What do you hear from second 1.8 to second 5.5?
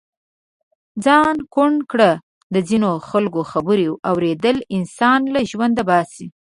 ڪړه د ځينو خلڪو خبرې اوریدل انسان له